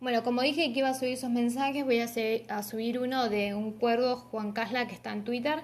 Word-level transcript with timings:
Bueno, 0.00 0.22
como 0.22 0.40
dije 0.40 0.72
que 0.72 0.78
iba 0.78 0.88
a 0.88 0.94
subir 0.94 1.12
esos 1.12 1.28
mensajes, 1.28 1.84
voy 1.84 2.00
a, 2.00 2.62
subir 2.62 2.98
uno 2.98 3.28
de 3.28 3.54
un 3.54 3.72
cuerdo, 3.72 4.16
Juan 4.16 4.52
Casla, 4.52 4.86
que 4.86 4.94
está 4.94 5.12
en 5.12 5.24
Twitter, 5.24 5.62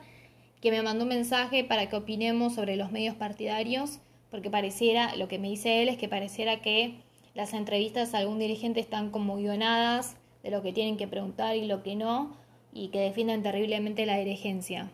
que 0.61 0.71
me 0.71 0.83
mandó 0.83 1.05
un 1.05 1.09
mensaje 1.09 1.65
para 1.65 1.89
que 1.89 1.97
opinemos 1.97 2.55
sobre 2.55 2.77
los 2.77 2.93
medios 2.93 3.15
partidarios, 3.15 3.99
porque 4.31 4.51
pareciera, 4.51 5.17
lo 5.17 5.27
que 5.27 5.39
me 5.39 5.49
dice 5.49 5.81
él 5.83 5.89
es 5.89 5.97
que 5.97 6.11
pareciera 6.11 6.61
que 6.61 6.97
las 7.33 7.55
entrevistas 7.55 8.13
a 8.13 8.19
algún 8.19 8.39
dirigente 8.39 8.79
están 8.79 9.11
como 9.11 9.39
guionadas 9.39 10.19
de 10.43 10.51
lo 10.51 10.61
que 10.61 10.75
tienen 10.75 10.99
que 10.99 11.09
preguntar 11.09 11.57
y 11.57 11.65
lo 11.65 11.83
que 11.83 11.97
no, 11.97 12.37
y 12.75 12.89
que 12.89 13.01
defienden 13.01 13.43
terriblemente 13.43 14.05
la 14.05 14.19
dirigencia. 14.19 14.91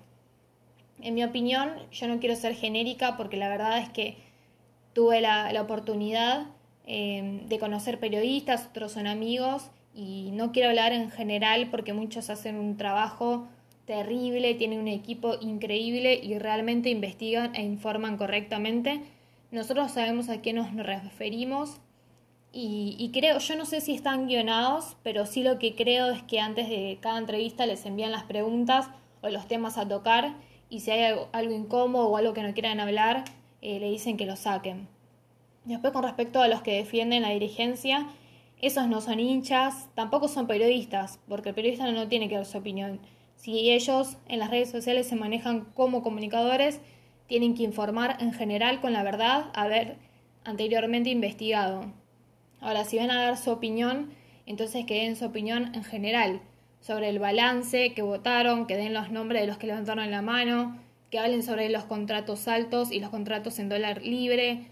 En 1.01 1.15
mi 1.15 1.25
opinión, 1.25 1.73
yo 1.91 2.07
no 2.07 2.21
quiero 2.21 2.37
ser 2.37 2.55
genérica 2.55 3.17
porque 3.17 3.39
la 3.39 3.49
verdad 3.49 3.79
es 3.79 3.89
que 3.89 4.19
tuve 4.93 5.21
la, 5.21 5.53
la 5.53 5.63
oportunidad 5.63 6.47
Em, 6.85 7.47
de 7.49 7.59
conocer 7.61 8.01
periodistas, 8.01 8.67
otros 8.67 8.93
son 8.93 9.07
amigos 9.07 9.71
y 9.95 10.31
no 10.33 10.51
quiero 10.51 10.69
hablar 10.69 10.93
en 10.93 11.11
general 11.11 11.69
porque 11.71 11.93
muchos 11.93 12.29
hacen 12.29 12.57
un 12.57 12.77
trabajo 12.77 13.47
terrible, 13.85 14.55
tienen 14.55 14.81
un 14.81 14.89
equipo 14.89 15.37
increíble 15.41 16.15
y 16.23 16.39
realmente 16.39 16.91
investigan 16.91 17.55
e 17.55 17.63
informan 17.63 18.17
correctamente. 18.17 19.01
Nosotros 19.53 19.93
sabemos 19.93 20.29
a 20.29 20.43
qué 20.43 20.53
nos 20.53 20.75
referimos 20.75 21.81
y, 22.55 23.11
creo, 23.15 23.39
yo 23.39 23.57
no 23.57 23.65
sé 23.65 23.81
si 23.81 23.95
están 23.95 24.27
guionados, 24.27 24.97
pero 25.03 25.25
sí 25.25 25.43
lo 25.43 25.59
que 25.59 25.75
creo 25.75 26.11
es 26.11 26.23
que 26.23 26.39
antes 26.39 26.69
de 26.69 26.99
cada 27.01 27.19
entrevista 27.19 27.65
les 27.65 27.87
envían 27.87 28.13
las 28.13 28.25
preguntas 28.25 28.91
o 29.23 29.29
los 29.31 29.49
temas 29.49 29.79
a 29.79 29.89
tocar 29.89 30.35
y 30.69 30.81
si 30.81 30.91
hay 30.91 31.17
algo, 31.33 31.55
incómodo 31.55 32.09
o 32.09 32.17
algo 32.17 32.35
que 32.35 32.43
no 32.43 32.53
quieran 32.53 32.81
hablar, 32.81 33.25
eh, 33.63 33.79
le 33.79 33.91
dicen 33.91 34.17
que 34.17 34.27
lo 34.27 34.37
saquen. 34.37 34.89
Después 35.65 35.93
con 35.93 36.03
respecto 36.03 36.41
a 36.41 36.49
los 36.49 36.63
que 36.63 36.77
defienden 36.77 37.23
la 37.23 37.31
dirigencia, 37.31 38.09
esos 38.61 38.89
no 38.89 39.01
son 39.01 39.21
hinchas, 39.21 39.89
tampoco 39.95 40.29
son 40.29 40.47
periodistas, 40.47 41.21
porque 41.29 41.51
el 41.51 41.55
periodista 41.55 41.91
no 41.91 42.09
tiene 42.09 42.29
que 42.29 42.37
dar 42.37 42.47
su 42.47 42.59
opinión. 42.59 43.01
Si 43.37 43.71
ellos 43.71 44.19
en 44.29 44.39
las 44.39 44.51
redes 44.51 44.71
sociales 44.71 45.09
se 45.09 45.17
manejan 45.17 45.65
como 45.75 46.03
comunicadores, 46.03 46.81
tienen 47.27 47.55
que 47.55 47.63
informar 47.63 48.17
en 48.21 48.33
general 48.33 48.81
con 48.81 48.93
la 48.93 49.03
verdad, 49.03 49.47
haber 49.55 49.97
anteriormente 50.45 51.11
investigado. 51.11 51.93
Ahora, 52.61 52.85
si 52.85 52.99
van 52.99 53.11
a 53.11 53.23
dar 53.23 53.37
su 53.37 53.51
opinión, 53.51 54.11
entonces 54.47 54.85
que 54.87 55.03
den 55.03 55.17
su 55.17 55.25
opinión 55.25 55.75
en 55.75 55.83
general 55.85 56.41
sobre 56.81 57.09
el 57.09 57.19
balance 57.19 57.95
que 57.95 58.03
votaron, 58.03 58.67
que 58.67 58.77
den 58.77 58.95
los 58.95 59.11
nombres 59.11 59.41
de 59.43 59.47
los 59.47 59.59
que 59.59 59.69
levantaron 59.69 60.11
la 60.11 60.23
mano, 60.23 60.79
que 61.11 61.19
hablen 61.19 61.43
sobre 61.43 61.69
los 61.69 61.85
contratos 61.85 62.49
altos 62.49 62.91
y 62.93 63.01
los 63.01 63.11
contratos 63.11 63.59
en 63.59 63.69
dólar 63.69 64.03
libre, 64.03 64.67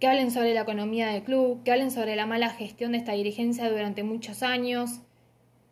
que 0.00 0.08
hablen 0.08 0.30
sobre 0.30 0.54
la 0.54 0.62
economía 0.62 1.08
del 1.08 1.22
club, 1.22 1.62
que 1.62 1.72
hablen 1.72 1.90
sobre 1.90 2.16
la 2.16 2.24
mala 2.24 2.48
gestión 2.48 2.92
de 2.92 2.98
esta 2.98 3.12
dirigencia 3.12 3.70
durante 3.70 4.02
muchos 4.02 4.42
años, 4.42 5.00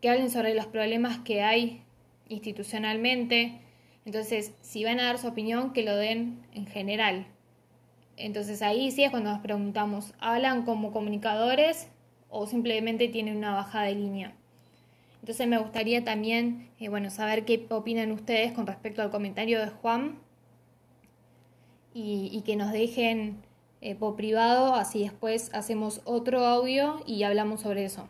que 0.02 0.10
hablen 0.10 0.30
sobre 0.30 0.54
los 0.54 0.66
problemas 0.66 1.18
que 1.20 1.42
hay 1.42 1.82
institucionalmente. 2.28 3.58
Entonces, 4.04 4.52
si 4.60 4.84
van 4.84 5.00
a 5.00 5.04
dar 5.04 5.18
su 5.18 5.28
opinión, 5.28 5.72
que 5.72 5.82
lo 5.82 5.96
den 5.96 6.42
en 6.52 6.66
general. 6.66 7.26
Entonces 8.18 8.60
ahí 8.60 8.90
sí 8.90 9.02
es 9.02 9.10
cuando 9.10 9.30
nos 9.30 9.40
preguntamos, 9.40 10.12
¿hablan 10.18 10.64
como 10.64 10.92
comunicadores 10.92 11.88
o 12.28 12.46
simplemente 12.46 13.08
tienen 13.08 13.36
una 13.38 13.54
bajada 13.54 13.86
de 13.86 13.94
línea? 13.94 14.34
Entonces 15.20 15.46
me 15.46 15.58
gustaría 15.58 16.04
también, 16.04 16.68
eh, 16.78 16.90
bueno, 16.90 17.10
saber 17.10 17.46
qué 17.46 17.66
opinan 17.70 18.12
ustedes 18.12 18.52
con 18.52 18.66
respecto 18.66 19.00
al 19.00 19.10
comentario 19.10 19.60
de 19.60 19.68
Juan 19.68 20.18
y 21.92 22.42
que 22.42 22.54
nos 22.54 22.70
dejen 22.70 23.42
eh, 23.80 23.94
por 23.94 24.16
privado, 24.16 24.74
así 24.74 25.02
después 25.02 25.50
hacemos 25.54 26.00
otro 26.04 26.44
audio 26.44 27.00
y 27.06 27.22
hablamos 27.22 27.60
sobre 27.60 27.84
eso. 27.84 28.08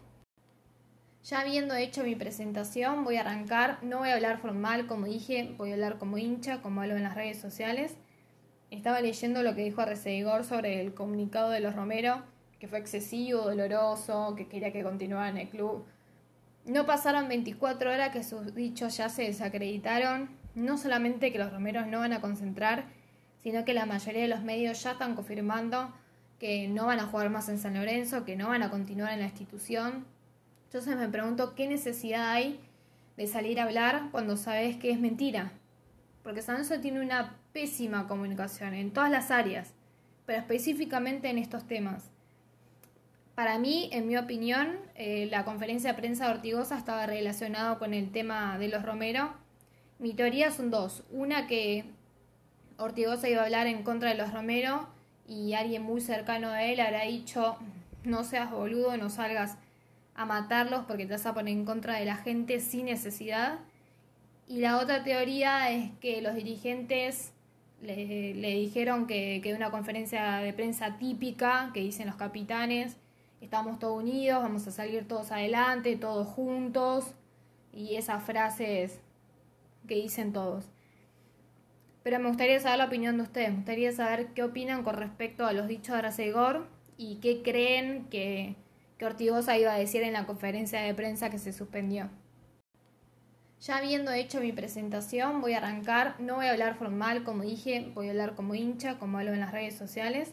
Ya 1.25 1.41
habiendo 1.41 1.75
hecho 1.75 2.05
mi 2.05 2.14
presentación, 2.14 3.05
voy 3.05 3.16
a 3.16 3.20
arrancar. 3.20 3.78
No 3.83 3.98
voy 3.98 4.08
a 4.08 4.14
hablar 4.14 4.38
formal, 4.38 4.86
como 4.86 5.05
dije, 5.05 5.55
voy 5.58 5.70
a 5.70 5.75
hablar 5.75 5.98
como 5.98 6.16
hincha, 6.16 6.62
como 6.62 6.80
hablo 6.80 6.97
en 6.97 7.02
las 7.02 7.14
redes 7.14 7.38
sociales. 7.38 7.97
Estaba 8.70 9.03
leyendo 9.03 9.42
lo 9.42 9.54
que 9.54 9.65
dijo 9.65 9.82
Arrecedegor 9.82 10.44
sobre 10.44 10.81
el 10.81 10.94
comunicado 10.94 11.50
de 11.50 11.60
los 11.60 11.75
Romero, 11.75 12.22
que 12.59 12.66
fue 12.66 12.78
excesivo, 12.78 13.42
doloroso, 13.42 14.34
que 14.37 14.48
quería 14.48 14.72
que 14.72 14.82
continuara 14.82 15.28
en 15.28 15.37
el 15.37 15.48
club. 15.48 15.84
No 16.65 16.87
pasaron 16.87 17.28
24 17.28 17.92
horas 17.92 18.10
que 18.10 18.22
sus 18.22 18.54
dichos 18.54 18.97
ya 18.97 19.09
se 19.09 19.25
desacreditaron. 19.25 20.31
No 20.54 20.78
solamente 20.78 21.31
que 21.31 21.38
los 21.38 21.53
Romeros 21.53 21.87
no 21.87 21.98
van 21.98 22.12
a 22.12 22.21
concentrar, 22.21 22.87
sino 23.43 23.65
que 23.65 23.75
la 23.75 23.87
mayoría 23.87 24.22
de 24.22 24.28
los 24.28 24.43
medios 24.43 24.82
ya 24.82 24.93
están 24.93 25.15
confirmando 25.15 25.93
que 26.38 26.69
no 26.69 26.87
van 26.87 27.00
a 27.00 27.06
jugar 27.06 27.31
más 27.31 27.49
en 27.49 27.59
San 27.59 27.75
Lorenzo, 27.75 28.25
que 28.25 28.37
no 28.37 28.49
van 28.49 28.62
a 28.62 28.71
continuar 28.71 29.12
en 29.12 29.21
la 29.21 29.26
institución. 29.26 30.04
Entonces 30.66 30.97
me 30.97 31.09
pregunto 31.09 31.54
qué 31.54 31.66
necesidad 31.66 32.31
hay 32.31 32.60
de 33.16 33.27
salir 33.27 33.59
a 33.59 33.65
hablar 33.65 34.09
cuando 34.12 34.37
sabes 34.37 34.77
que 34.77 34.91
es 34.91 35.00
mentira. 35.00 35.53
Porque 36.22 36.43
San 36.43 36.56
Lorenzo 36.56 36.81
tiene 36.81 37.00
una 37.00 37.37
pésima 37.53 38.06
comunicación 38.06 38.75
en 38.75 38.93
todas 38.93 39.10
las 39.10 39.31
áreas, 39.31 39.72
pero 40.27 40.38
específicamente 40.38 41.28
en 41.28 41.38
estos 41.38 41.66
temas. 41.66 42.10
Para 43.34 43.59
mí, 43.59 43.88
en 43.93 44.06
mi 44.09 44.16
opinión, 44.16 44.78
eh, 44.94 45.28
la 45.31 45.44
conferencia 45.44 45.93
de 45.93 45.98
prensa 45.98 46.27
de 46.27 46.34
Ortigosa 46.34 46.77
estaba 46.77 47.06
relacionada 47.06 47.78
con 47.78 47.94
el 47.94 48.10
tema 48.10 48.59
de 48.59 48.69
los 48.69 48.84
Romero. 48.84 49.32
Mi 49.98 50.12
teoría 50.12 50.50
son 50.50 50.71
dos. 50.71 51.04
Una 51.10 51.47
que 51.47 51.84
Ortigosa 52.78 53.28
iba 53.28 53.43
a 53.43 53.44
hablar 53.44 53.66
en 53.66 53.83
contra 53.83 54.11
de 54.11 54.15
los 54.15 54.33
Romero 54.33 54.89
y 55.27 55.55
alguien 55.55 55.83
muy 55.83 56.00
cercano 56.00 56.49
a 56.49 56.62
él 56.62 56.78
habrá 56.81 57.03
dicho, 57.03 57.56
no 58.05 58.22
seas 58.22 58.50
boludo, 58.50 58.97
no 58.97 59.11
salgas 59.11 59.56
a 60.15 60.25
matarlos 60.25 60.84
porque 60.87 61.05
te 61.05 61.12
vas 61.12 61.27
a 61.27 61.34
poner 61.34 61.55
en 61.55 61.65
contra 61.65 61.97
de 61.97 62.05
la 62.05 62.16
gente 62.16 62.61
sin 62.61 62.87
necesidad. 62.87 63.59
Y 64.47 64.61
la 64.61 64.78
otra 64.78 65.03
teoría 65.03 65.71
es 65.72 65.91
que 66.00 66.22
los 66.22 66.34
dirigentes 66.37 67.33
le, 67.83 68.33
dijeron 68.33 69.06
que, 69.06 69.41
que 69.43 69.55
una 69.55 69.71
conferencia 69.71 70.37
de 70.37 70.53
prensa 70.53 70.99
típica 70.99 71.71
que 71.75 71.81
dicen 71.81 72.06
los 72.06 72.16
capitanes, 72.16 72.97
estamos 73.41 73.81
todos 73.81 74.03
unidos, 74.03 74.43
vamos 74.43 74.66
a 74.69 74.71
salir 74.71 75.06
todos 75.06 75.33
adelante, 75.33 75.97
todos 75.97 76.28
juntos, 76.28 77.12
y 77.72 77.97
esas 77.97 78.22
frases 78.22 79.00
que 79.87 79.97
dicen 79.97 80.33
todos. 80.33 80.65
Pero 82.08 82.20
me 82.20 82.28
gustaría 82.28 82.58
saber 82.58 82.78
la 82.78 82.86
opinión 82.86 83.19
de 83.19 83.24
ustedes, 83.24 83.50
me 83.50 83.56
gustaría 83.56 83.92
saber 83.92 84.28
qué 84.28 84.42
opinan 84.42 84.82
con 84.82 84.94
respecto 84.94 85.44
a 85.44 85.52
los 85.52 85.69
dichos 85.69 85.88
de 85.88 85.98
Aracegor 85.98 86.66
y 86.96 87.16
qué 87.16 87.42
creen 87.42 88.06
que, 88.08 88.56
que 88.96 89.04
Ortigosa 89.04 89.58
iba 89.58 89.74
a 89.74 89.78
decir 89.78 90.02
en 90.02 90.14
la 90.14 90.24
conferencia 90.24 90.80
de 90.80 90.94
prensa 90.94 91.28
que 91.28 91.38
se 91.38 91.52
suspendió. 91.52 92.08
Ya 93.60 93.76
habiendo 93.76 94.10
hecho 94.10 94.41
mi 94.41 94.52
presentación, 94.52 95.42
voy 95.42 95.52
a 95.52 95.58
arrancar. 95.58 96.18
No 96.18 96.36
voy 96.36 96.47
a 96.47 96.52
hablar 96.52 96.76
formal, 96.76 97.24
como 97.24 97.42
dije, 97.42 97.92
voy 97.94 98.06
a 98.06 98.12
hablar 98.12 98.34
como 98.34 98.54
hincha, 98.54 98.98
como 98.98 99.18
hablo 99.18 99.34
en 99.34 99.41
las 99.41 99.52
redes 99.52 99.76
sociales. 99.76 100.32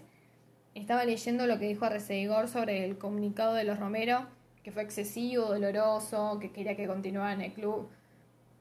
Estaba 0.76 1.04
leyendo 1.04 1.46
lo 1.46 1.60
que 1.60 1.68
dijo 1.68 1.84
Arrecedegor 1.84 2.48
sobre 2.48 2.86
el 2.86 2.98
comunicado 2.98 3.54
de 3.54 3.66
los 3.66 3.78
Romero, 3.78 4.28
que 4.64 4.72
fue 4.72 4.84
excesivo, 4.84 5.48
doloroso, 5.48 6.38
que 6.40 6.54
quería 6.54 6.78
que 6.78 6.88
continuara 6.88 7.34
en 7.34 7.42
el 7.42 7.52
club. 7.52 7.90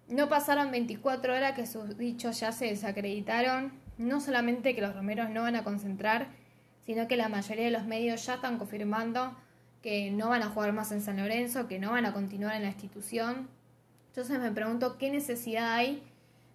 No 0.08 0.28
pasaron 0.28 0.70
24 0.70 1.34
horas 1.34 1.52
que 1.52 1.66
sus 1.66 1.96
dichos 1.96 2.40
ya 2.40 2.52
se 2.52 2.66
desacreditaron. 2.66 3.72
No 3.96 4.20
solamente 4.20 4.74
que 4.74 4.82
los 4.82 4.94
romeros 4.94 5.30
no 5.30 5.42
van 5.42 5.56
a 5.56 5.64
concentrar, 5.64 6.28
sino 6.84 7.08
que 7.08 7.16
la 7.16 7.28
mayoría 7.28 7.64
de 7.64 7.70
los 7.70 7.86
medios 7.86 8.26
ya 8.26 8.34
están 8.34 8.58
confirmando 8.58 9.34
que 9.82 10.10
no 10.10 10.30
van 10.30 10.42
a 10.42 10.48
jugar 10.48 10.72
más 10.72 10.92
en 10.92 11.00
San 11.00 11.18
Lorenzo, 11.18 11.68
que 11.68 11.78
no 11.78 11.92
van 11.92 12.06
a 12.06 12.12
continuar 12.12 12.56
en 12.56 12.62
la 12.62 12.68
institución. 12.68 13.48
Entonces 14.08 14.38
me 14.38 14.50
pregunto 14.50 14.98
qué 14.98 15.10
necesidad 15.10 15.74
hay 15.74 16.02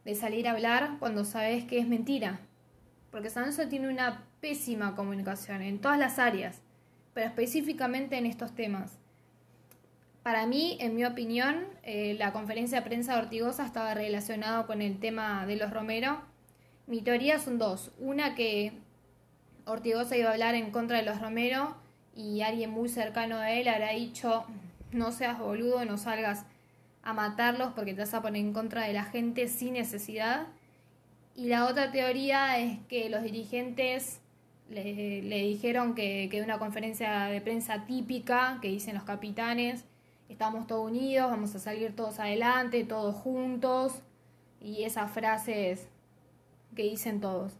de 0.05 0.15
salir 0.15 0.47
a 0.47 0.51
hablar 0.51 0.97
cuando 0.99 1.25
sabes 1.25 1.63
que 1.65 1.79
es 1.79 1.87
mentira. 1.87 2.39
Porque 3.11 3.29
San 3.29 3.43
Lorenzo 3.43 3.67
tiene 3.67 3.89
una 3.89 4.23
pésima 4.41 4.95
comunicación 4.95 5.61
en 5.61 5.79
todas 5.79 5.99
las 5.99 6.19
áreas, 6.19 6.61
pero 7.13 7.27
específicamente 7.27 8.17
en 8.17 8.25
estos 8.25 8.53
temas. 8.53 8.97
Para 10.29 10.45
mí, 10.45 10.77
en 10.79 10.93
mi 10.93 11.05
opinión, 11.05 11.65
eh, 11.81 12.15
la 12.19 12.31
conferencia 12.33 12.81
de 12.81 12.85
prensa 12.85 13.15
de 13.15 13.21
Ortigosa 13.21 13.65
estaba 13.65 13.95
relacionada 13.95 14.67
con 14.67 14.83
el 14.83 14.99
tema 14.99 15.47
de 15.47 15.55
los 15.55 15.71
Romero. 15.71 16.21
Mi 16.85 17.01
teoría 17.01 17.39
son 17.39 17.57
dos. 17.57 17.91
Una 17.97 18.35
que 18.35 18.73
Ortigosa 19.65 20.17
iba 20.17 20.29
a 20.29 20.33
hablar 20.33 20.53
en 20.53 20.69
contra 20.69 20.97
de 20.97 21.03
los 21.03 21.19
Romero 21.19 21.75
y 22.15 22.41
alguien 22.41 22.69
muy 22.69 22.89
cercano 22.89 23.37
a 23.37 23.53
él 23.53 23.67
habrá 23.67 23.89
dicho, 23.93 24.45
no 24.91 25.11
seas 25.11 25.39
boludo, 25.39 25.83
no 25.83 25.97
salgas 25.97 26.45
a 27.01 27.11
matarlos 27.13 27.73
porque 27.73 27.95
te 27.95 28.01
vas 28.01 28.13
a 28.13 28.21
poner 28.21 28.41
en 28.41 28.53
contra 28.53 28.83
de 28.83 28.93
la 28.93 29.05
gente 29.05 29.47
sin 29.47 29.73
necesidad. 29.73 30.45
Y 31.35 31.47
la 31.47 31.65
otra 31.65 31.91
teoría 31.91 32.59
es 32.59 32.77
que 32.87 33.09
los 33.09 33.23
dirigentes 33.23 34.19
le, 34.69 35.23
dijeron 35.23 35.95
que, 35.95 36.27
que 36.29 36.43
una 36.43 36.59
conferencia 36.59 37.23
de 37.23 37.41
prensa 37.41 37.87
típica 37.87 38.59
que 38.61 38.67
dicen 38.67 38.93
los 38.93 39.05
capitanes 39.05 39.85
estamos 40.29 40.67
todos 40.67 40.89
unidos, 40.89 41.29
vamos 41.29 41.53
a 41.55 41.59
salir 41.59 41.95
todos 41.95 42.19
adelante, 42.19 42.85
todos 42.85 43.15
juntos, 43.15 44.01
y 44.61 44.83
esas 44.83 45.11
frases 45.11 45.89
que 46.75 46.83
dicen 46.83 47.19
todos. 47.19 47.53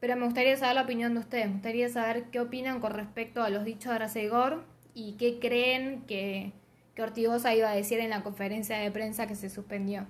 Pero 0.00 0.16
me 0.16 0.26
gustaría 0.26 0.56
saber 0.56 0.74
la 0.74 0.82
opinión 0.82 1.14
de 1.14 1.20
ustedes, 1.20 1.46
me 1.46 1.54
gustaría 1.54 1.88
saber 1.88 2.24
qué 2.30 2.40
opinan 2.40 2.80
con 2.80 2.92
respecto 2.92 3.42
a 3.42 3.50
los 3.50 3.64
dichos 3.64 3.90
de 3.90 3.96
Aracegor 3.96 4.64
y 4.94 5.12
qué 5.12 5.38
creen 5.38 6.02
que, 6.02 6.52
que 6.94 7.02
Ortigosa 7.02 7.54
iba 7.54 7.70
a 7.70 7.74
decir 7.74 8.00
en 8.00 8.10
la 8.10 8.22
conferencia 8.22 8.78
de 8.78 8.90
prensa 8.90 9.26
que 9.26 9.34
se 9.34 9.48
suspendió. 9.48 10.06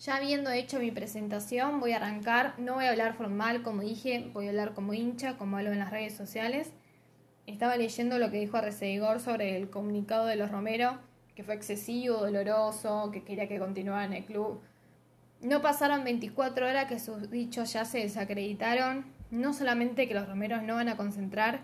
Ya 0.00 0.16
habiendo 0.16 0.50
hecho 0.50 0.78
mi 0.78 0.90
presentación, 0.90 1.78
voy 1.78 1.92
a 1.92 1.96
arrancar. 1.96 2.54
No 2.58 2.76
voy 2.76 2.86
a 2.86 2.90
hablar 2.90 3.12
formal, 3.12 3.62
como 3.62 3.82
dije, 3.82 4.30
voy 4.32 4.46
a 4.46 4.48
hablar 4.48 4.72
como 4.72 4.94
hincha, 4.94 5.36
como 5.36 5.58
hablo 5.58 5.72
en 5.72 5.78
las 5.78 5.90
redes 5.90 6.14
sociales. 6.14 6.72
Estaba 7.50 7.76
leyendo 7.76 8.18
lo 8.18 8.30
que 8.30 8.38
dijo 8.38 8.56
Arreceigor 8.56 9.20
sobre 9.20 9.56
el 9.56 9.70
comunicado 9.70 10.26
de 10.26 10.36
los 10.36 10.50
Romero, 10.50 10.98
que 11.34 11.42
fue 11.42 11.54
excesivo, 11.54 12.18
doloroso, 12.18 13.10
que 13.10 13.24
quería 13.24 13.48
que 13.48 13.58
continuara 13.58 14.04
en 14.04 14.12
el 14.12 14.24
club. 14.24 14.60
No 15.40 15.60
pasaron 15.60 16.04
24 16.04 16.68
horas 16.68 16.86
que 16.86 16.98
sus 16.98 17.30
dichos 17.30 17.72
ya 17.72 17.84
se 17.84 17.98
desacreditaron. 17.98 19.04
No 19.30 19.52
solamente 19.52 20.06
que 20.06 20.14
los 20.14 20.28
Romeros 20.28 20.62
no 20.62 20.76
van 20.76 20.88
a 20.88 20.96
concentrar, 20.96 21.60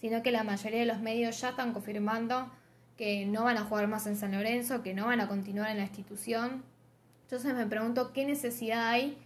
sino 0.00 0.22
que 0.22 0.32
la 0.32 0.44
mayoría 0.44 0.80
de 0.80 0.86
los 0.86 1.00
medios 1.00 1.40
ya 1.40 1.50
están 1.50 1.72
confirmando 1.72 2.50
que 2.96 3.24
no 3.26 3.44
van 3.44 3.56
a 3.56 3.64
jugar 3.64 3.88
más 3.88 4.06
en 4.06 4.16
San 4.16 4.32
Lorenzo, 4.32 4.82
que 4.82 4.94
no 4.94 5.06
van 5.06 5.20
a 5.20 5.28
continuar 5.28 5.70
en 5.70 5.78
la 5.78 5.84
institución, 5.84 6.62
entonces 7.32 7.54
me 7.54 7.66
pregunto 7.66 8.12
qué 8.12 8.26
necesidad 8.26 8.90
hay 8.90 9.16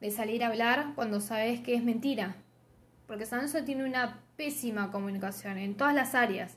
de 0.00 0.12
salir 0.12 0.44
a 0.44 0.46
hablar 0.46 0.92
cuando 0.94 1.20
sabes 1.20 1.58
que 1.58 1.74
es 1.74 1.82
mentira. 1.82 2.36
Porque 3.08 3.26
San 3.26 3.48
tiene 3.64 3.84
una 3.84 4.20
pésima 4.38 4.92
comunicación 4.92 5.58
en 5.58 5.74
todas 5.74 5.92
las 5.92 6.14
áreas, 6.14 6.56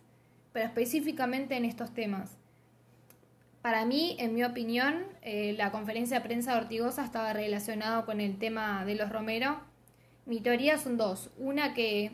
pero 0.53 0.67
específicamente 0.67 1.57
en 1.57 1.65
estos 1.65 1.91
temas. 1.95 2.37
Para 3.63 3.85
mí, 3.85 4.15
en 4.19 4.35
mi 4.35 4.43
opinión, 4.43 5.03
eh, 5.23 5.55
la 5.57 5.71
conferencia 5.71 6.19
de 6.19 6.25
prensa 6.25 6.51
de 6.53 6.61
Ortigosa 6.61 7.03
estaba 7.03 7.33
relacionada 7.33 8.05
con 8.05 8.21
el 8.21 8.37
tema 8.37 8.85
de 8.85 8.93
los 8.95 9.09
Romero. 9.11 9.59
Mi 10.27 10.41
teoría 10.41 10.77
son 10.77 10.95
dos. 10.95 11.31
Una 11.39 11.73
que 11.73 12.11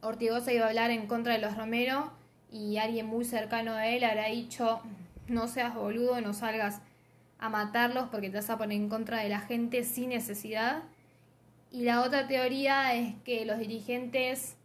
Ortigosa 0.00 0.52
iba 0.52 0.66
a 0.66 0.68
hablar 0.68 0.92
en 0.92 1.08
contra 1.08 1.32
de 1.32 1.40
los 1.40 1.56
Romero 1.56 2.12
y 2.52 2.76
alguien 2.76 3.06
muy 3.06 3.24
cercano 3.24 3.72
a 3.72 3.88
él 3.88 4.04
habrá 4.04 4.26
dicho, 4.26 4.80
no 5.26 5.48
seas 5.48 5.74
boludo, 5.74 6.20
no 6.20 6.32
salgas 6.32 6.80
a 7.40 7.48
matarlos 7.48 8.08
porque 8.10 8.30
te 8.30 8.36
vas 8.36 8.50
a 8.50 8.58
poner 8.58 8.76
en 8.76 8.88
contra 8.88 9.22
de 9.22 9.28
la 9.28 9.40
gente 9.40 9.82
sin 9.82 10.10
necesidad. 10.10 10.84
Y 11.72 11.82
la 11.82 12.02
otra 12.02 12.28
teoría 12.28 12.94
es 12.94 13.16
que 13.24 13.44
los 13.44 13.58
dirigentes 13.58 14.56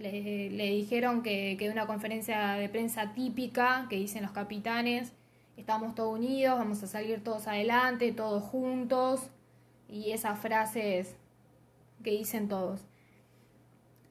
le, 0.00 0.70
dijeron 0.70 1.22
que, 1.22 1.56
que 1.58 1.70
una 1.70 1.86
conferencia 1.86 2.52
de 2.52 2.68
prensa 2.68 3.14
típica 3.14 3.86
que 3.88 3.96
dicen 3.96 4.22
los 4.22 4.32
capitanes, 4.32 5.12
estamos 5.56 5.94
todos 5.94 6.18
unidos, 6.18 6.58
vamos 6.58 6.82
a 6.82 6.86
salir 6.86 7.22
todos 7.22 7.46
adelante, 7.46 8.12
todos 8.12 8.42
juntos, 8.42 9.30
y 9.88 10.12
esas 10.12 10.38
frases 10.38 11.16
que 12.02 12.12
dicen 12.12 12.48
todos. 12.48 12.86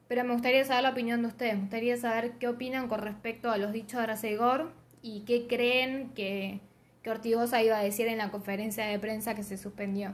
Pero 0.08 0.24
me 0.24 0.34
gustaría 0.34 0.64
saber 0.66 0.84
la 0.84 0.90
opinión 0.92 1.22
de 1.22 1.28
ustedes, 1.28 1.56
me 1.56 1.62
gustaría 1.62 1.98
saber 1.98 2.34
qué 2.40 2.48
opinan 2.48 2.88
con 2.88 3.00
respecto 3.00 3.52
a 3.52 3.58
los 3.58 3.72
dichos 3.72 3.98
de 3.98 4.04
Aracegor 4.04 4.72
y 5.02 5.22
qué 5.22 5.48
creen 5.48 6.10
que, 6.16 6.62
que 7.04 7.12
Ortigosa 7.12 7.62
iba 7.62 7.78
a 7.78 7.84
decir 7.84 8.08
en 8.08 8.18
la 8.18 8.32
conferencia 8.32 8.86
de 8.86 9.00
prensa 9.00 9.36
que 9.36 9.44
se 9.44 9.58
suspendió. 9.58 10.14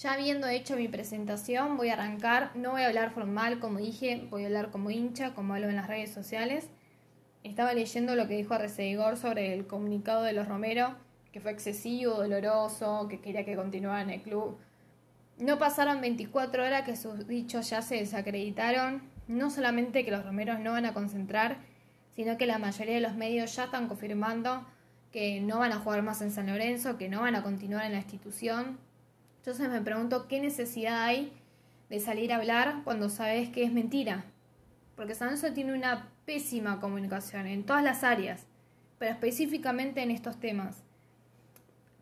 Ya 0.00 0.14
habiendo 0.14 0.48
hecho 0.48 0.76
mi 0.76 0.88
presentación, 0.88 1.76
voy 1.76 1.90
a 1.90 1.92
arrancar. 1.92 2.52
No 2.54 2.70
voy 2.70 2.80
a 2.80 2.86
hablar 2.86 3.10
formal, 3.10 3.60
como 3.60 3.80
dije, 3.80 4.26
voy 4.30 4.44
a 4.44 4.46
hablar 4.46 4.70
como 4.70 4.90
hincha, 4.90 5.34
como 5.34 5.52
hablo 5.52 5.68
en 5.68 5.76
las 5.76 5.88
redes 5.88 6.10
sociales. 6.10 6.70
Estaba 7.44 7.74
leyendo 7.74 8.14
lo 8.14 8.26
que 8.26 8.34
dijo 8.34 8.54
Arreceigor 8.54 9.18
sobre 9.18 9.52
el 9.52 9.66
comunicado 9.66 10.22
de 10.22 10.32
los 10.32 10.48
Romero, 10.48 10.94
que 11.32 11.40
fue 11.40 11.50
excesivo, 11.50 12.14
doloroso, 12.14 13.08
que 13.10 13.20
quería 13.20 13.44
que 13.44 13.56
continuara 13.56 14.00
en 14.00 14.08
el 14.08 14.22
club. 14.22 14.56
No 15.36 15.58
pasaron 15.58 16.00
24 16.00 16.64
horas 16.64 16.84
que 16.84 16.96
sus 16.96 17.26
dichos 17.26 17.68
ya 17.68 17.82
se 17.82 17.96
desacreditaron. 17.96 19.02
No 19.28 19.50
solamente 19.50 20.02
que 20.02 20.12
los 20.12 20.24
Romeros 20.24 20.60
no 20.60 20.72
van 20.72 20.86
a 20.86 20.94
concentrar, 20.94 21.58
sino 22.16 22.38
que 22.38 22.46
la 22.46 22.58
mayoría 22.58 22.94
de 22.94 23.02
los 23.02 23.16
medios 23.16 23.54
ya 23.54 23.64
están 23.64 23.86
confirmando 23.86 24.66
que 25.12 25.42
no 25.42 25.58
van 25.58 25.72
a 25.72 25.80
jugar 25.80 26.00
más 26.00 26.22
en 26.22 26.30
San 26.30 26.46
Lorenzo, 26.46 26.96
que 26.96 27.10
no 27.10 27.20
van 27.20 27.34
a 27.34 27.42
continuar 27.42 27.84
en 27.84 27.92
la 27.92 27.98
institución. 27.98 28.78
Entonces 29.40 29.70
me 29.70 29.80
pregunto 29.80 30.28
qué 30.28 30.38
necesidad 30.38 31.02
hay 31.02 31.32
de 31.88 31.98
salir 31.98 32.30
a 32.30 32.36
hablar 32.36 32.82
cuando 32.84 33.08
sabes 33.08 33.48
que 33.48 33.64
es 33.64 33.72
mentira. 33.72 34.26
Porque 34.96 35.14
San 35.14 35.28
Lorenzo 35.28 35.54
tiene 35.54 35.72
una 35.72 36.10
pésima 36.26 36.78
comunicación 36.78 37.46
en 37.46 37.64
todas 37.64 37.82
las 37.82 38.04
áreas, 38.04 38.46
pero 38.98 39.12
específicamente 39.12 40.02
en 40.02 40.10
estos 40.10 40.38
temas. 40.38 40.82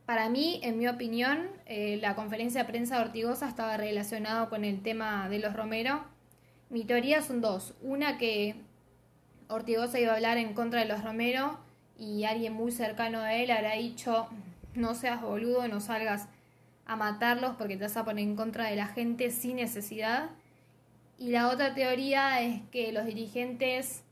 Para 0.05 0.29
mí, 0.29 0.59
en 0.65 0.79
mi 0.79 0.89
opinión, 0.89 1.49
eh, 1.67 1.99
la 2.03 2.17
conferencia 2.17 2.65
de 2.65 2.69
prensa 2.69 2.97
de 2.97 3.03
Ortigosa 3.03 3.49
estaba 3.49 3.77
relacionada 3.77 4.49
con 4.49 4.65
el 4.65 4.83
tema 4.83 5.29
de 5.29 5.39
los 5.39 5.55
Romero. 5.55 6.03
Mi 6.71 6.85
teoría 6.85 7.23
son 7.23 7.41
dos. 7.41 7.75
Una 7.83 8.19
que 8.19 8.57
Ortigosa 9.47 10.01
iba 10.01 10.13
a 10.13 10.17
hablar 10.17 10.39
en 10.39 10.55
contra 10.55 10.81
de 10.81 10.87
los 10.87 11.05
Romero 11.05 11.61
y 11.97 12.25
alguien 12.25 12.53
muy 12.53 12.73
cercano 12.73 13.21
a 13.21 13.35
él 13.35 13.53
habrá 13.53 13.75
dicho, 13.75 14.27
no 14.75 14.97
seas 14.97 15.23
boludo, 15.23 15.69
no 15.69 15.79
salgas 15.79 16.29
a 16.89 16.97
matarlos 16.97 17.55
porque 17.57 17.77
te 17.77 17.85
vas 17.85 17.97
a 17.97 18.05
poner 18.05 18.25
en 18.25 18.35
contra 18.35 18.69
de 18.69 18.75
la 18.75 18.89
gente 18.89 19.31
sin 19.31 19.57
necesidad. 19.57 20.31
Y 21.19 21.31
la 21.31 21.49
otra 21.49 21.75
teoría 21.75 22.41
es 22.43 22.63
que 22.73 22.91
los 22.93 23.07
dirigentes 23.07 24.03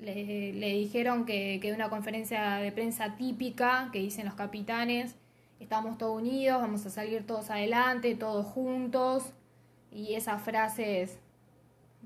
le, 0.00 0.52
dijeron 0.52 1.24
que, 1.24 1.58
que 1.60 1.72
una 1.72 1.88
conferencia 1.88 2.56
de 2.56 2.70
prensa 2.70 3.16
típica 3.16 3.88
que 3.92 3.98
dicen 4.00 4.26
los 4.26 4.34
capitanes, 4.34 5.16
estamos 5.58 5.96
todos 5.96 6.20
unidos, 6.20 6.60
vamos 6.60 6.84
a 6.84 6.90
salir 6.90 7.26
todos 7.26 7.50
adelante, 7.50 8.14
todos 8.14 8.46
juntos, 8.46 9.32
y 9.90 10.14
esas 10.14 10.42
frases 10.42 11.18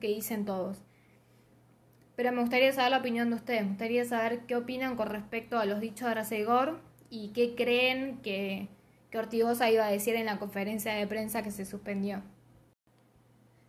que 0.00 0.09
dicen 0.09 0.44
todos. 0.44 0.79
Pero 2.15 2.31
me 2.33 2.41
gustaría 2.41 2.73
saber 2.73 2.93
la 2.93 2.99
opinión 2.99 3.31
de 3.31 3.37
ustedes, 3.37 3.62
me 3.62 3.69
gustaría 3.71 4.05
saber 4.05 4.41
qué 4.47 4.55
opinan 4.55 4.94
con 4.94 5.09
respecto 5.09 5.59
a 5.59 5.65
los 5.65 5.81
dichos 5.81 6.06
de 6.06 6.12
Aracegor 6.12 6.81
y 7.09 7.29
qué 7.29 7.56
creen 7.56 8.19
que, 8.23 8.69
que 9.11 9.19
Ortigosa 9.19 9.71
iba 9.71 9.87
a 9.87 9.91
decir 9.91 10.15
en 10.15 10.27
la 10.27 10.39
conferencia 10.39 10.95
de 10.95 11.07
prensa 11.07 11.43
que 11.43 11.51
se 11.51 11.65
suspendió. 11.65 12.23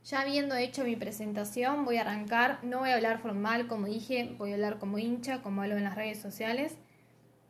Ya 0.03 0.21
habiendo 0.21 0.55
hecho 0.55 0.83
mi 0.83 0.95
presentación, 0.95 1.85
voy 1.85 1.97
a 1.97 2.01
arrancar. 2.01 2.59
No 2.63 2.79
voy 2.79 2.89
a 2.89 2.95
hablar 2.95 3.19
formal, 3.19 3.67
como 3.67 3.85
dije, 3.85 4.35
voy 4.37 4.51
a 4.51 4.55
hablar 4.55 4.79
como 4.79 4.97
hincha, 4.97 5.41
como 5.41 5.61
hablo 5.61 5.77
en 5.77 5.83
las 5.83 5.95
redes 5.95 6.19
sociales. 6.19 6.75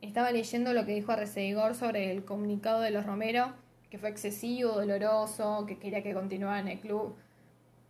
Estaba 0.01 0.31
leyendo 0.31 0.73
lo 0.73 0.85
que 0.85 0.93
dijo 0.93 1.11
Arreceigor 1.11 1.75
sobre 1.75 2.11
el 2.11 2.25
comunicado 2.25 2.81
de 2.81 2.91
los 2.91 3.05
Romero, 3.05 3.53
que 3.89 3.97
fue 3.97 4.09
excesivo, 4.09 4.73
doloroso, 4.73 5.65
que 5.65 5.77
quería 5.77 6.03
que 6.03 6.13
continuara 6.13 6.59
en 6.59 6.67
el 6.69 6.79
club. 6.79 7.15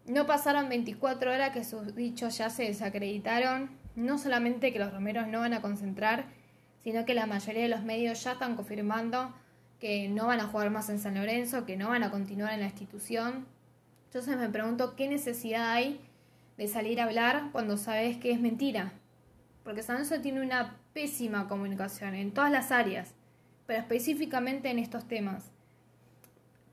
No 0.05 0.25
pasaron 0.25 0.69
24 0.69 1.31
horas 1.31 1.51
que 1.51 1.63
sus 1.63 1.95
dichos 1.95 2.37
ya 2.37 2.49
se 2.49 2.63
desacreditaron. 2.63 3.71
No 3.95 4.17
solamente 4.17 4.73
que 4.73 4.79
los 4.79 4.93
romeros 4.93 5.27
no 5.27 5.39
van 5.39 5.53
a 5.53 5.61
concentrar, 5.61 6.25
sino 6.83 7.05
que 7.05 7.13
la 7.13 7.27
mayoría 7.27 7.63
de 7.63 7.69
los 7.69 7.83
medios 7.83 8.23
ya 8.23 8.33
están 8.33 8.55
confirmando 8.55 9.33
que 9.81 10.07
no 10.07 10.27
van 10.27 10.39
a 10.39 10.47
jugar 10.47 10.69
más 10.69 10.89
en 10.89 10.99
San 10.99 11.15
Lorenzo, 11.15 11.65
que 11.65 11.75
no 11.75 11.89
van 11.89 12.03
a 12.03 12.11
continuar 12.11 12.53
en 12.53 12.59
la 12.59 12.67
institución. 12.67 13.47
Entonces 14.05 14.37
me 14.37 14.47
pregunto 14.47 14.95
qué 14.95 15.07
necesidad 15.07 15.71
hay 15.71 15.99
de 16.55 16.67
salir 16.67 17.01
a 17.01 17.05
hablar 17.05 17.49
cuando 17.51 17.77
sabes 17.77 18.17
que 18.17 18.31
es 18.31 18.39
mentira. 18.39 18.93
Porque 19.63 19.81
San 19.81 19.95
Lorenzo 19.95 20.21
tiene 20.21 20.41
una 20.41 20.77
pésima 20.93 21.47
comunicación 21.47 22.13
en 22.13 22.31
todas 22.31 22.51
las 22.51 22.71
áreas, 22.71 23.15
pero 23.65 23.79
específicamente 23.79 24.69
en 24.69 24.77
estos 24.77 25.07
temas. 25.07 25.49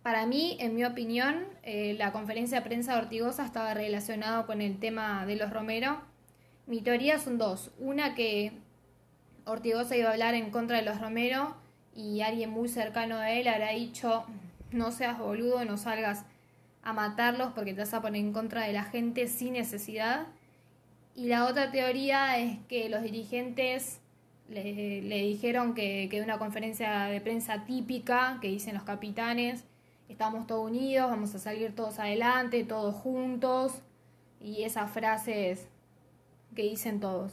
Para 0.02 0.26
mí, 0.26 0.58
en 0.60 0.74
mi 0.74 0.84
opinión, 0.84 1.46
eh, 1.62 1.94
la 1.98 2.12
conferencia 2.12 2.58
de 2.58 2.66
prensa 2.66 2.92
de 2.92 3.00
Ortigosa 3.00 3.44
estaba 3.44 3.72
relacionada 3.72 4.44
con 4.44 4.60
el 4.60 4.78
tema 4.78 5.24
de 5.24 5.36
los 5.36 5.50
Romero. 5.50 6.02
Mi 6.66 6.82
teoría 6.82 7.18
son 7.18 7.38
dos. 7.38 7.70
Una 7.78 8.14
que 8.14 8.52
Ortigosa 9.46 9.96
iba 9.96 10.10
a 10.10 10.12
hablar 10.12 10.34
en 10.34 10.50
contra 10.50 10.76
de 10.76 10.82
los 10.82 11.00
Romero 11.00 11.56
y 11.94 12.20
alguien 12.20 12.50
muy 12.50 12.68
cercano 12.68 13.16
a 13.16 13.30
él 13.32 13.48
habrá 13.48 13.70
dicho, 13.70 14.24
no 14.70 14.92
seas 14.92 15.18
boludo, 15.18 15.64
no 15.64 15.76
salgas 15.76 16.24
a 16.82 16.92
matarlos 16.92 17.52
porque 17.54 17.74
te 17.74 17.80
vas 17.80 17.94
a 17.94 18.02
poner 18.02 18.20
en 18.20 18.32
contra 18.32 18.64
de 18.64 18.72
la 18.72 18.84
gente 18.84 19.26
sin 19.28 19.54
necesidad. 19.54 20.26
Y 21.14 21.26
la 21.26 21.46
otra 21.46 21.70
teoría 21.70 22.38
es 22.38 22.58
que 22.68 22.88
los 22.88 23.02
dirigentes 23.02 24.00
le, 24.48 25.02
dijeron 25.02 25.74
que, 25.74 26.08
que 26.10 26.22
una 26.22 26.38
conferencia 26.38 27.04
de 27.04 27.20
prensa 27.20 27.64
típica 27.64 28.38
que 28.40 28.48
dicen 28.48 28.74
los 28.74 28.84
capitanes, 28.84 29.64
estamos 30.08 30.46
todos 30.46 30.70
unidos, 30.70 31.10
vamos 31.10 31.34
a 31.34 31.38
salir 31.38 31.74
todos 31.74 31.98
adelante, 31.98 32.64
todos 32.64 32.94
juntos, 32.94 33.82
y 34.40 34.62
esas 34.62 34.90
frases 34.90 35.66
que 36.54 36.62
dicen 36.62 37.00
todos. 37.00 37.32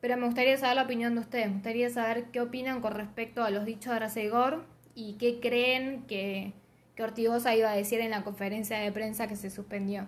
Pero 0.00 0.16
me 0.16 0.26
gustaría 0.26 0.56
saber 0.56 0.76
la 0.76 0.82
opinión 0.82 1.14
de 1.14 1.20
ustedes, 1.20 1.48
me 1.48 1.54
gustaría 1.54 1.90
saber 1.90 2.26
qué 2.26 2.40
opinan 2.40 2.80
con 2.80 2.92
respecto 2.92 3.42
a 3.42 3.50
los 3.50 3.64
dichos 3.64 3.90
de 3.90 3.96
Aracegor 3.96 4.64
y 4.94 5.14
qué 5.14 5.40
creen 5.40 6.04
que, 6.06 6.52
que 6.94 7.02
Ortigosa 7.02 7.54
iba 7.56 7.70
a 7.70 7.76
decir 7.76 8.00
en 8.00 8.10
la 8.10 8.22
conferencia 8.22 8.78
de 8.78 8.92
prensa 8.92 9.26
que 9.26 9.36
se 9.36 9.50
suspendió. 9.50 10.06